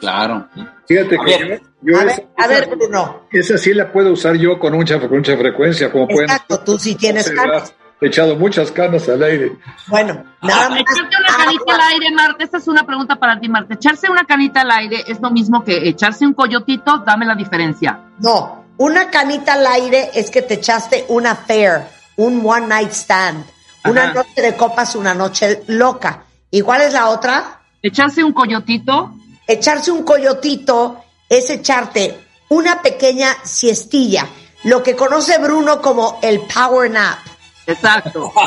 [0.00, 0.48] Claro.
[0.88, 1.60] Fíjate A que ver.
[1.82, 3.20] yo, yo A esa, ver, a ver, Bruno.
[3.30, 6.30] esa sí la puedo usar yo con mucha, con mucha frecuencia, como pueden.
[6.30, 7.74] Exacto, tú sí tienes canas.
[8.00, 9.52] He echado muchas canas al aire.
[9.88, 10.80] Bueno, nada más.
[10.80, 13.74] Echarte una canita al aire, Marta, esta es una pregunta para ti, Marta.
[13.74, 18.00] Echarse una canita al aire es lo mismo que echarse un coyotito, dame la diferencia.
[18.20, 21.82] No, una canita al aire es que te echaste una affair,
[22.16, 23.44] un one night stand,
[23.84, 26.24] una noche de copas, una noche loca.
[26.50, 27.60] ¿Y cuál es la otra?
[27.82, 29.14] Echarse un coyotito,
[29.46, 34.26] Echarse un coyotito es echarte una pequeña siestilla,
[34.64, 37.18] lo que conoce Bruno como el power nap.
[37.66, 38.32] exacto.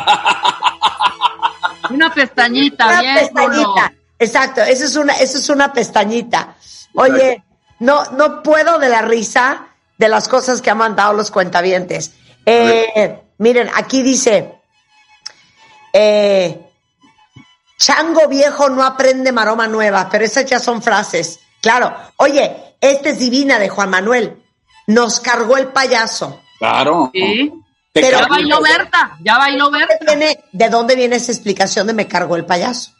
[1.89, 3.63] una pestañita, Una bien, pestañita.
[3.63, 3.91] Bruno.
[4.17, 6.56] Exacto, eso es una, eso es una pestañita.
[6.93, 7.43] Oye,
[7.80, 9.67] no, no puedo de la risa
[9.98, 12.13] de las cosas que han mandado los cuentavientes.
[12.45, 14.56] Eh, miren, aquí dice,
[15.97, 16.62] eh,
[17.77, 21.39] chango viejo no aprende maroma nueva, pero esas ya son frases.
[21.62, 24.38] Claro, oye, esta es divina de Juan Manuel.
[24.88, 26.41] Nos cargó el payaso.
[26.60, 27.10] Claro.
[27.13, 27.51] Sí.
[27.93, 29.95] Pero- Ya bailó Berta, ya bailó ¿De Berta.
[29.99, 32.91] dónde viene, de dónde viene esa explicación de me cargó el payaso?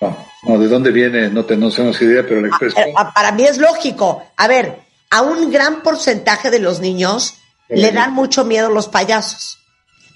[0.00, 1.28] No, no, ¿de dónde viene?
[1.30, 2.88] No tenemos idea, pero la expresión.
[2.88, 4.24] Eh, a- para mí es lógico.
[4.36, 7.34] A ver, a un gran porcentaje de los niños
[7.68, 9.59] le dan mucho miedo los payasos.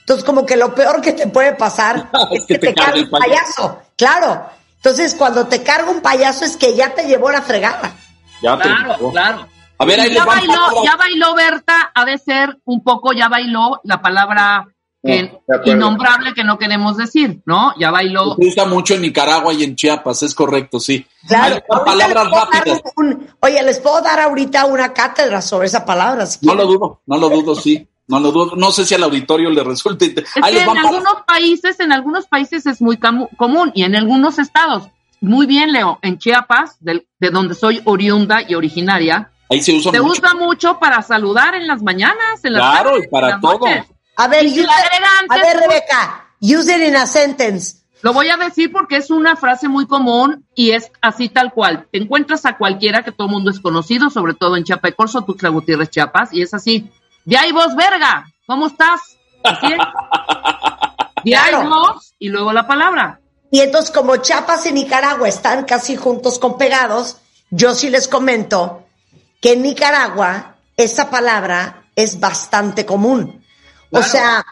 [0.04, 3.78] Entonces, como que lo peor que te puede pasar es que te cargue un payaso.
[3.96, 4.46] Claro.
[4.76, 7.94] Entonces, cuando te carga un payaso es que ya te llevó la fregada.
[8.42, 9.46] Ya te Claro, claro.
[9.78, 13.80] A ver, ahí ya bailó, ya bailó Berta, ha de ser un poco, ya bailó
[13.84, 14.68] la palabra
[15.02, 15.72] que- No, de acuerdo.
[15.72, 17.72] innombrable que no queremos decir, ¿no?
[17.78, 18.36] Ya bailó.
[18.38, 21.04] Se usa mucho en Nicaragua y en Chiapas, es correcto, sí.
[21.26, 21.60] Claro.
[21.84, 22.82] Palabras rápidas.
[22.96, 26.26] un- oye, les puedo dar ahorita una cátedra sobre esa palabra.
[26.26, 26.66] si No quieren.
[26.68, 27.88] lo dudo, no lo dudo, sí.
[28.06, 28.56] No lo dudo.
[28.56, 30.06] No sé si al auditorio le resulte.
[30.06, 33.82] inte- Es Ahí que les en algunos países, en algunos países es muy común y
[33.84, 34.88] en algunos estados.
[35.20, 35.98] Muy bien, Leo.
[36.02, 40.20] En Chiapas, del- de donde soy oriunda y originaria, Ahí se usa se mucho.
[40.20, 43.40] usa mucho para saludar en las mañanas, en las Claro, tardes, y para en las
[43.40, 43.58] todo.
[43.60, 43.84] noches.
[44.16, 47.78] A ver, Y agregan a ver, Rebeca, use it in a sentence.
[48.02, 51.86] Lo voy a decir porque es una frase muy común y es así tal cual.
[51.90, 54.94] Te encuentras a cualquiera que todo el mundo es conocido, sobre todo en Chiapa de
[54.94, 56.90] Corzo, Tuxtla Gutiérrez, Chiapas, y es así.
[57.24, 58.26] De ahí vos, verga.
[58.46, 59.00] ¿Cómo estás?
[59.42, 59.78] Así es.
[61.24, 61.60] Y Claro.
[61.60, 63.20] hay dos, y luego la palabra.
[63.50, 67.18] Y entonces, como Chiapas y Nicaragua están casi juntos con pegados,
[67.50, 68.84] yo sí les comento
[69.40, 73.44] que en Nicaragua esa palabra es bastante común.
[73.90, 74.44] O sea,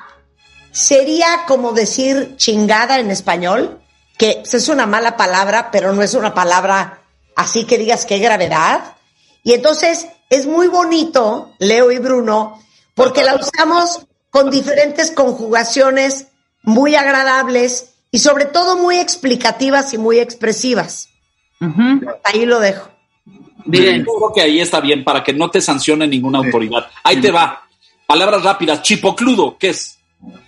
[0.70, 3.80] sería como decir chingada en español,
[4.16, 7.00] que pues, es una mala palabra, pero no es una palabra
[7.34, 8.94] así que digas qué gravedad.
[9.42, 12.58] Y entonces es muy bonito, Leo y Bruno,
[12.94, 16.28] porque la usamos con diferentes conjugaciones
[16.62, 21.10] muy agradables y sobre todo muy explicativas y muy expresivas.
[22.24, 22.88] Ahí lo dejo.
[23.66, 24.06] Bien.
[24.06, 26.86] Yo creo que ahí está bien para que no te sancione ninguna autoridad.
[27.04, 27.64] Ahí te va.
[28.06, 28.80] Palabras rápidas.
[28.80, 29.98] Chipocludo, ¿qué es?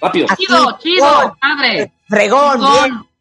[0.01, 0.29] Rápido.
[0.35, 1.92] Chido, chido, fregón, padre.
[2.09, 2.73] Fregón, Fregón.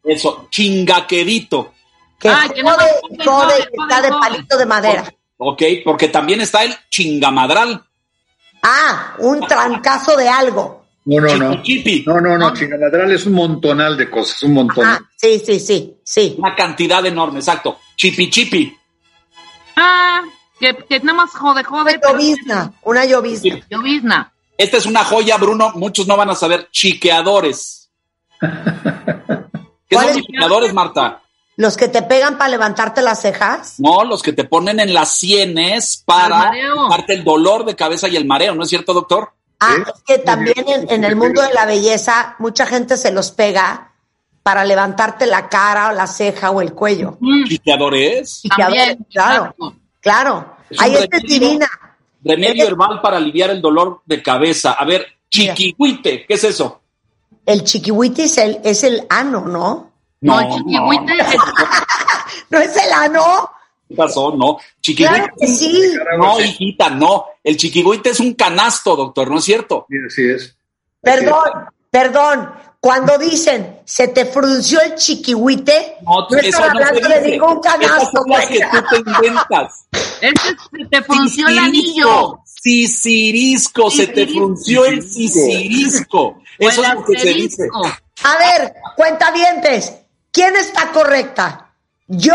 [0.02, 0.16] bien.
[0.16, 0.48] Eso.
[0.50, 1.74] Chingaquerito.
[2.18, 2.84] Que Ay, que no jode,
[3.18, 4.20] jode, jode, y está de jode.
[4.20, 5.14] palito de madera.
[5.36, 7.84] Ok, porque también está el chingamadral.
[8.62, 10.84] Ah, un trancazo de algo.
[11.06, 11.62] No, no, no.
[11.62, 12.02] Chipi.
[12.06, 12.54] No, no, no.
[12.54, 14.86] Chingamadral es un montonal de cosas, un montón.
[14.86, 16.34] Ah, sí, sí, sí, sí.
[16.38, 17.78] Una cantidad enorme, exacto.
[17.96, 18.74] Chipi chipi.
[19.76, 20.22] Ah,
[20.58, 21.82] que, que nada más jode, jode.
[21.82, 23.60] Una pero- llovizna, una llovizna.
[23.68, 24.32] Llovizna.
[24.56, 25.72] Esta es una joya, Bruno.
[25.74, 26.68] Muchos no van a saber.
[26.70, 27.90] Chiqueadores.
[28.40, 31.20] ¿Qué son chiqueadores, Marta?
[31.56, 33.74] Los que te pegan para levantarte las cejas.
[33.78, 36.88] No, los que te ponen en las sienes para mareo.
[36.88, 39.32] darte el dolor de cabeza y el mareo, ¿no es cierto, doctor?
[39.60, 43.30] Ah, es que también en, en el mundo de la belleza mucha gente se los
[43.30, 43.92] pega
[44.42, 47.16] para levantarte la cara o la ceja o el cuello.
[47.20, 48.24] Mm, a ver,
[48.56, 49.74] También, claro, exacto.
[50.00, 50.56] claro.
[50.68, 51.40] Es Ahí esta es remedio.
[51.40, 51.70] divina.
[52.22, 54.72] Remedio herbal para aliviar el dolor de cabeza.
[54.72, 56.80] A ver, chiquihuite, ¿qué es eso?
[57.46, 59.92] El chiquihuite es el, es el ano, ¿no?
[60.20, 61.36] No, el chiquihuite es-
[62.50, 63.50] ¿No es el ano?
[63.88, 64.34] ¿Qué pasó?
[64.36, 64.58] No.
[64.80, 65.14] Chiquihuite.
[65.18, 65.94] Claro que sí.
[66.18, 67.26] No, hijita, no.
[67.42, 69.86] El chiquihuite es un canasto, doctor, ¿no es cierto?
[69.90, 70.56] Sí, así es.
[71.02, 71.44] Perdón,
[71.90, 72.50] perdón.
[72.80, 77.60] Cuando dicen se te frunció el chiquihuite, No, no eso están no hablando de ningún
[77.64, 78.10] Esas canasto.
[78.18, 78.70] son las que güey.
[78.70, 79.86] tú te inventas.
[80.20, 82.38] Ese se te frunció el anillo.
[82.44, 86.38] Sisirisco, se te frunció el sisirisco.
[86.58, 87.68] Eso es lo que se dice.
[88.22, 89.92] A ver, cuentavientes,
[90.34, 91.72] ¿quién está correcta?
[92.08, 92.34] ¿Yo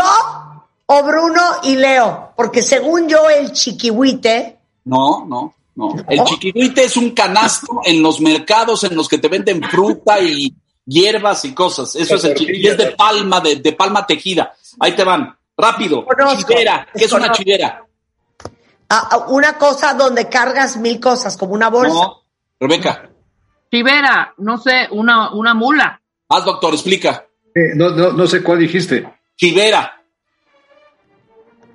[0.86, 2.32] o Bruno y Leo?
[2.34, 5.94] Porque según yo, el chiquihuite, No, no, no.
[6.08, 10.52] El chiquihuite es un canasto en los mercados en los que te venden fruta y
[10.84, 11.94] hierbas y cosas.
[11.94, 12.66] Eso es el chiquihuite.
[12.66, 14.54] Y es de palma, de, de palma tejida.
[14.80, 15.36] Ahí te van.
[15.56, 16.06] Rápido.
[16.38, 16.88] Chivera.
[16.94, 17.84] ¿Qué es una chivera?
[18.88, 21.94] ah, ah, una cosa donde cargas mil cosas, como una bolsa.
[21.94, 22.22] No.
[22.58, 23.10] Rebeca.
[23.70, 26.00] Chivera, no sé, una, una mula.
[26.28, 27.26] Haz, doctor, explica.
[27.54, 29.06] Eh, no, no, no sé cuál dijiste.
[29.36, 29.96] Chivera.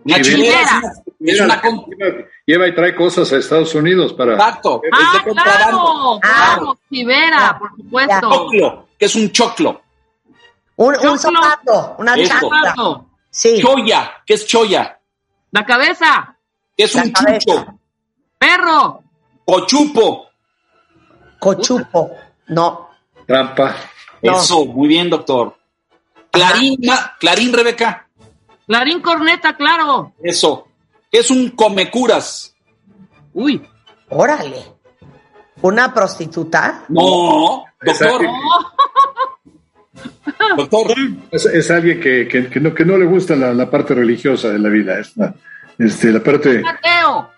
[0.06, 0.44] Una Chivera.
[0.44, 0.82] chivera
[1.20, 4.34] es una, es la que lleva, y trae cosas a Estados Unidos para.
[4.34, 4.82] Exacto.
[4.84, 6.54] es Ah, claro, Ah.
[6.56, 8.30] claro, Chivera, por supuesto.
[8.30, 8.88] Choclo.
[9.00, 9.82] ¿Qué es un choclo?
[10.78, 11.18] Un, un Choclo.
[11.18, 12.16] zapato, una.
[12.26, 13.06] Zapato.
[13.30, 14.12] Sí, Choya.
[14.26, 15.00] ¿Qué es choya?
[15.52, 16.38] La cabeza,
[16.78, 17.40] ¿Qué es La un cabeza.
[17.40, 17.80] chucho?
[18.38, 19.02] perro,
[19.46, 20.28] Cochupo.
[21.40, 22.12] cochupo.
[22.48, 22.90] No,
[23.26, 23.76] Trampa.
[24.22, 24.38] No.
[24.38, 25.55] Eso, muy bien, doctor.
[26.36, 28.08] Clarín, Ma- Clarín, Rebeca.
[28.68, 30.14] clarín corneta, claro.
[30.24, 30.68] Eso.
[31.12, 32.56] ¿Qué es un comecuras?
[33.34, 33.62] Uy,
[34.10, 34.64] órale.
[35.62, 36.84] ¿Una prostituta?
[36.90, 38.22] No, doctor.
[40.58, 40.94] Doctor.
[41.32, 44.50] Es, es alguien que, que, que no, que no le gusta la, la parte religiosa
[44.50, 45.00] de la vida.
[45.00, 45.34] Es la,
[45.80, 46.60] este, la parte.
[46.60, 47.30] Mateo,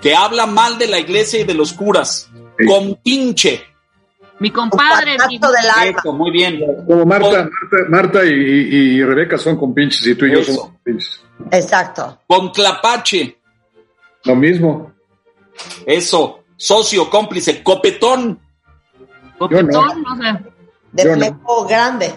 [0.00, 2.30] Que habla mal de la iglesia y de los curas.
[2.58, 2.66] Sí.
[2.66, 3.64] Compinche.
[4.40, 5.98] Mi compadre, mi, del alma.
[5.98, 6.60] Eso, muy bien.
[6.86, 10.52] Como Marta, Marta, Marta y, y- y Rebeca son compinches y tú y yo Eso.
[10.52, 11.20] somos compinches.
[11.50, 12.20] Exacto.
[12.26, 13.38] Conclapache.
[14.24, 14.92] Lo mismo.
[15.86, 16.40] Eso.
[16.56, 17.62] Socio, cómplice.
[17.62, 18.38] Copetón.
[19.38, 20.38] copetón, no sé.
[20.92, 21.14] De no.
[21.14, 22.14] fleco grande.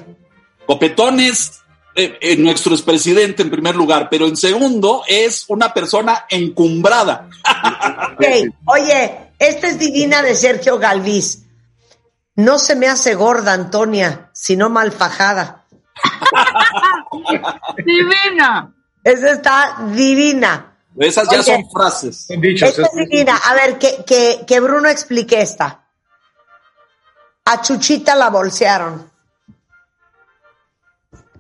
[0.66, 1.62] Copetón es
[1.96, 7.28] eh, eh, nuestro expresidente en primer lugar, pero en segundo es una persona encumbrada.
[8.14, 8.26] Ok,
[8.66, 11.46] oye, esta es divina de Sergio Galvis.
[12.40, 15.66] No se me hace gorda, Antonia, sino malfajada.
[17.86, 18.74] Divina.
[19.04, 20.78] Esa está divina.
[20.98, 21.44] Esas ya Oye.
[21.44, 22.26] son frases.
[22.28, 22.70] Son dichos.
[22.70, 23.36] Esta es divina.
[23.38, 25.86] A ver, que, que, que Bruno explique esta.
[27.46, 29.10] A Chuchita la bolsearon.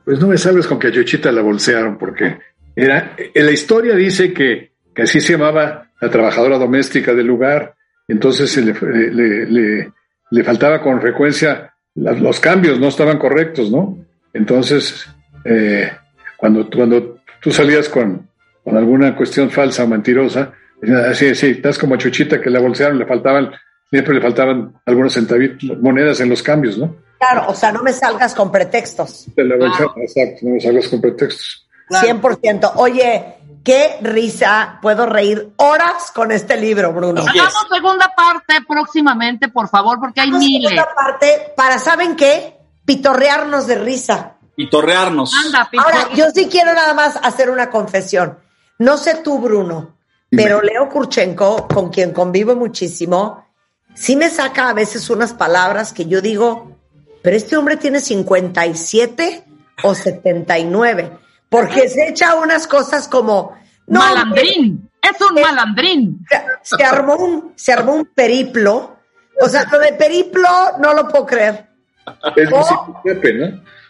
[0.05, 2.39] Pues no me sabes con que a Chuchita la bolsearon, porque
[2.75, 7.75] era, en la historia dice que, que así se llamaba la trabajadora doméstica del lugar,
[8.07, 9.93] entonces se le, le- le-
[10.31, 13.97] le faltaba con frecuencia, la- los cambios no estaban correctos, ¿no?
[14.33, 15.05] Entonces,
[15.45, 15.91] eh,
[16.37, 18.27] cuando, cuando tú salías con,
[18.63, 22.59] con alguna cuestión falsa o mentirosa, decían, así, sí, estás como a Chuchita que la
[22.59, 23.51] bolsearon, le faltaban
[23.89, 26.95] siempre le faltaban algunos centavitos, monedas en los cambios, ¿no?
[27.17, 29.25] Claro, o sea, no me salgas con pretextos.
[29.35, 31.67] Exacto, no me salgas con pretextos.
[31.89, 32.73] 100%.
[32.75, 33.25] Oye,
[33.69, 37.21] qué risa, puedo reír horas con este libro, Bruno.
[37.21, 40.71] Hagamos segunda parte próximamente, por favor, porque hay miles.
[40.71, 42.57] Segunda parte para, ¿saben qué?
[42.83, 44.37] Pitorrearnos de risa.
[44.55, 45.31] Pitorrearnos.
[45.45, 48.39] Anda, Ahora, yo sí quiero nada más hacer una confesión.
[48.79, 49.97] No sé tú, Bruno,
[50.31, 53.45] pero Leo Kurchenko, con quien convivo muchísimo,
[53.93, 56.75] sí me saca a veces unas palabras que yo digo,
[57.21, 59.43] pero este hombre tiene 57
[59.83, 63.58] o 79 porque se echa unas cosas como...
[63.89, 66.25] malandrín, es un malandrín.
[66.61, 68.97] Se, armó un, se armó un periplo.
[69.41, 70.47] O sea, lo de periplo
[70.79, 71.67] no lo puedo creer.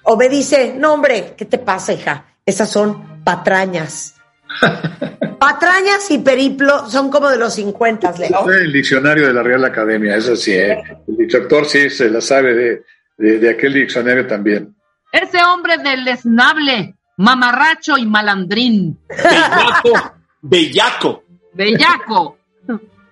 [0.03, 2.25] o, me dice, no hombre, ¿qué te pasa, hija?
[2.45, 4.15] Esas son patrañas.
[5.39, 8.49] patrañas y periplo son como de los 50, Leo.
[8.49, 10.53] El diccionario de la Real Academia, eso sí.
[10.53, 10.81] ¿eh?
[11.07, 12.83] El dictor sí se la sabe de,
[13.17, 14.75] de, de aquel diccionario también.
[15.11, 18.97] Ese hombre del esnable mamarracho y malandrín.
[19.09, 20.13] Bellaco.
[20.41, 21.23] Bellaco.
[21.53, 22.37] Bellaco.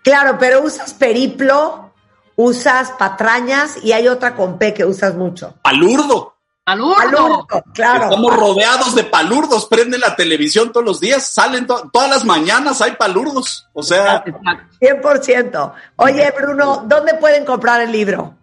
[0.01, 1.91] Claro, pero usas periplo,
[2.37, 5.55] usas patrañas y hay otra con P que usas mucho.
[5.61, 6.35] Palurdo.
[6.63, 7.45] Palurdo.
[7.73, 8.05] claro.
[8.05, 12.93] Estamos rodeados de palurdos, prenden la televisión todos los días, salen todas las mañanas, hay
[12.93, 13.67] palurdos.
[13.73, 14.23] O sea.
[14.23, 15.73] 100%.
[15.97, 18.35] Oye, Bruno, ¿dónde pueden comprar el libro?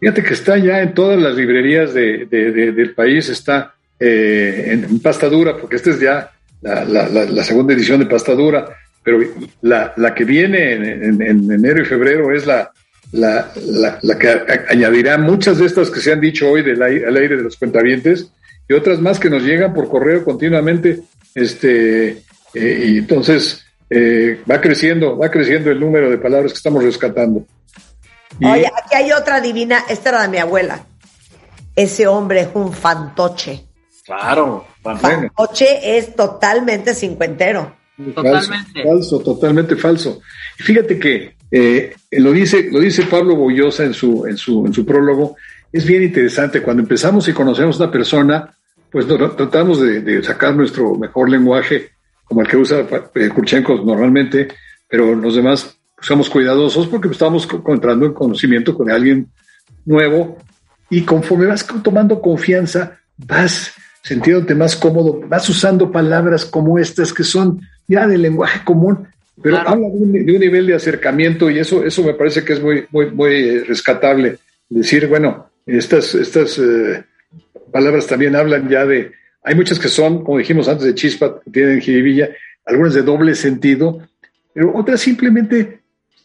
[0.00, 5.56] Fíjate que está ya en todas las librerías del país, está eh, en, pasta dura,
[5.56, 9.20] porque esta es ya la, segunda edición de pasta dura, pero
[9.60, 12.72] la, que viene en, enero y febrero es la,
[13.12, 14.28] la, que
[14.68, 18.32] añadirá muchas de estas que se han dicho hoy del al aire de los cuentavientes
[18.68, 21.02] y otras más que nos llegan por correo continuamente.
[21.34, 22.22] Este,
[22.54, 27.46] eh, y entonces eh, va creciendo, va creciendo el número de palabras que estamos rescatando.
[28.42, 30.86] Oye, aquí hay otra divina, esta era de mi abuela.
[31.76, 33.66] Ese hombre es un fantoche.
[34.04, 37.76] Claro, Fantoche es totalmente cincuentero.
[38.14, 38.82] Totalmente.
[38.82, 40.20] Falso, totalmente falso.
[40.56, 44.84] Fíjate que eh, lo dice, lo dice Pablo Boyosa en su, en su, en su
[44.84, 45.36] prólogo.
[45.70, 46.62] Es bien interesante.
[46.62, 48.56] Cuando empezamos y conocemos a una persona,
[48.90, 51.90] pues tratamos de, sacar nuestro mejor lenguaje,
[52.24, 54.48] como el que usa eh, Kurchenko normalmente,
[54.88, 59.28] pero los demás somos cuidadosos porque estamos entrando en conocimiento con alguien
[59.84, 60.38] nuevo
[60.90, 67.24] y conforme vas tomando confianza, vas sintiéndote más cómodo, vas usando palabras como estas que
[67.24, 69.06] son ya de lenguaje común,
[69.40, 72.86] pero habla de un, nivel de acercamiento y eso, eso me parece que es muy,
[72.90, 74.38] muy, muy eh, rescatable.
[74.68, 77.04] Decir, bueno, estas, estas eh,
[77.70, 79.12] palabras también hablan ya de,
[79.42, 82.30] hay muchas que son, como dijimos antes, de chispa, que tienen jiribilla,
[82.64, 84.06] algunas de doble sentido,
[84.52, 85.80] pero otras simplemente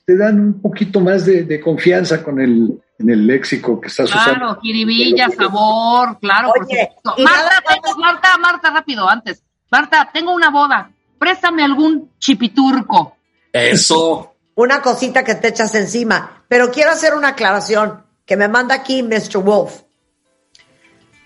[0.05, 4.39] te dan un poquito más de confianza con el, en el léxico que estás usando.
[4.39, 6.51] Claro, jiribilla, sabor, claro.
[6.59, 6.89] Oye,
[7.23, 7.61] Marta,
[7.97, 9.43] Marta, Marta, rápido, antes.
[9.69, 10.91] Marta, tengo una boda.
[11.19, 13.17] Préstame algún chipiturco.
[13.51, 14.35] Eso.
[14.55, 16.43] Una cosita que te echas encima.
[16.47, 19.37] Pero quiero hacer una aclaración que me manda aquí Mr.
[19.43, 19.81] Wolf.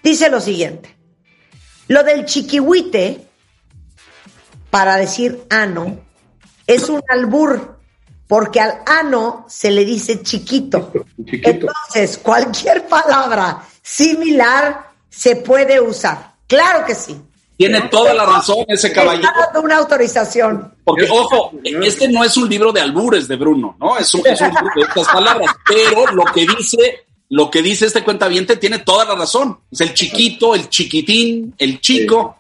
[0.04, 0.98] Dice lo siguiente.
[1.88, 3.28] Lo del chiquihuite,
[4.70, 6.00] para decir ano,
[6.66, 7.81] es un albur
[8.32, 10.94] porque al ano se le dice chiquito.
[11.28, 16.36] Entonces, cualquier palabra similar se puede usar.
[16.48, 17.22] Claro que sí.
[17.58, 19.28] Tiene toda la razón ese caballero.
[19.28, 20.76] Está dando una autorización.
[20.86, 23.98] Porque, ojo, este no es un libro de albures de Bruno, ¿no?
[23.98, 25.54] Es un, es un libro de estas palabras.
[25.68, 29.60] Pero lo que dice, lo que dice este cuentaviente tiene toda la razón.
[29.70, 32.38] Es el chiquito, el chiquitín, el chico.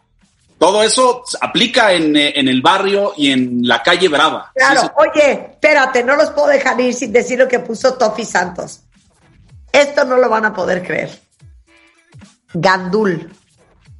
[0.62, 4.52] Todo eso aplica en, eh, en, el barrio y en la calle Brava.
[4.54, 8.82] Claro, oye, espérate, no los puedo dejar ir sin decir lo que puso Tofi Santos.
[9.72, 11.10] Esto no lo van a poder creer.
[12.54, 13.28] Gandul.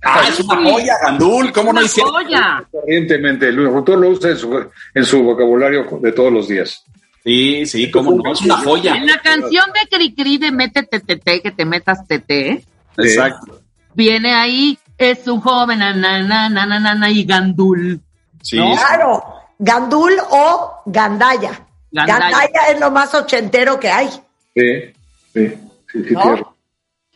[0.04, 2.14] Ah, es una joya, Gandul, ¿cómo no hicieron?
[2.14, 2.64] joya.
[2.72, 6.86] Corrientemente, el autor lo usa en su, en su vocabulario de todos los días.
[7.24, 8.98] Sí, sí, cómo no, es una joya.
[8.98, 12.64] En la canción de Cricri de Métete Tete, que te metas Tete.
[12.98, 13.64] Exacto.
[13.96, 18.00] Viene ahí es un joven, na, y Gandul.
[18.42, 19.24] Sí, Claro,
[19.58, 21.66] Gandul o Gandaya.
[21.92, 22.70] Gandaya.
[22.70, 24.10] es lo más ochentero que hay.
[24.56, 24.94] Sí,
[25.34, 25.54] sí,
[25.92, 26.16] sí,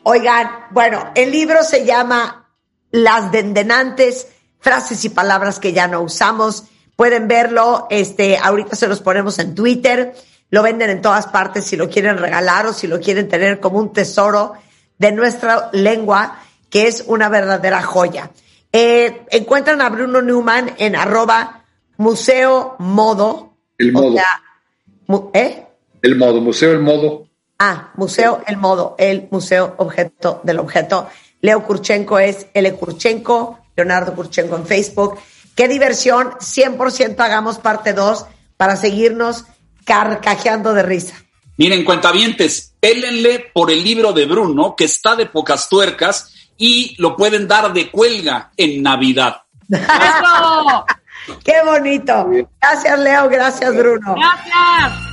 [0.03, 2.47] Oigan, bueno, el libro se llama
[2.91, 4.27] Las dendenantes,
[4.59, 6.65] frases y palabras que ya no usamos.
[6.95, 10.15] Pueden verlo, este, ahorita se los ponemos en Twitter,
[10.49, 13.79] lo venden en todas partes si lo quieren regalar o si lo quieren tener como
[13.79, 14.53] un tesoro
[14.97, 16.39] de nuestra lengua
[16.75, 18.31] que es una verdadera joya.
[18.73, 21.63] Eh, encuentran a Bruno Newman en arroba
[21.95, 23.55] museo modo.
[23.77, 25.31] El modo.
[25.33, 25.67] ¿eh?
[26.01, 27.29] El modo, Museo El Modo.
[27.59, 31.07] Ah, Museo El Modo, el Museo Objeto del Objeto.
[31.39, 32.73] Leo Kurchenko es L.
[32.73, 35.17] Kurchenko, Leonardo Kurchenko en Facebook.
[35.55, 38.25] Qué diversión, 100% hagamos parte 2
[38.57, 39.45] para seguirnos
[39.85, 41.15] carcajeando de risa.
[41.55, 47.15] Miren, cuentavientes, pélenle por el libro de Bruno, que está de pocas tuercas y lo
[47.15, 49.41] pueden dar de cuelga en Navidad.
[49.69, 50.85] ¡Eso!
[51.43, 52.29] ¡Qué bonito!
[52.61, 53.29] Gracias, Leo.
[53.29, 54.15] Gracias, Bruno.
[54.15, 55.05] ¡Gracias!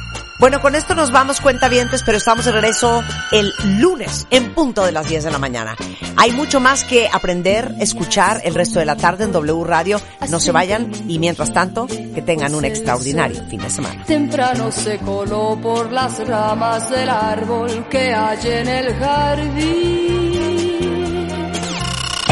[0.42, 4.90] Bueno, con esto nos vamos cuentavientes, pero estamos de regreso el lunes en punto de
[4.90, 5.76] las 10 de la mañana.
[6.16, 10.00] Hay mucho más que aprender, escuchar el resto de la tarde en W Radio.
[10.30, 14.02] No se vayan y mientras tanto, que tengan un extraordinario fin de semana.
[14.04, 20.91] Temprano se coló por las ramas del árbol que hay en el jardín.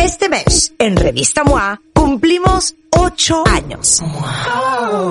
[0.03, 4.03] Este mes, en Revista MOA, cumplimos 8 años.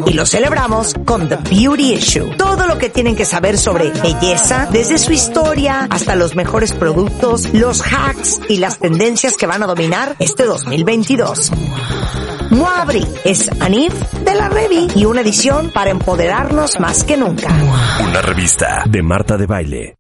[0.08, 2.36] Y lo celebramos con The Beauty Issue.
[2.36, 7.54] Todo lo que tienen que saber sobre belleza, desde su historia hasta los mejores productos,
[7.54, 11.52] los hacks y las tendencias que van a dominar este 2022.
[12.50, 17.50] MOA Abril es Anif de la Revi y una edición para empoderarnos más que nunca.
[18.10, 20.00] Una revista de Marta de Baile.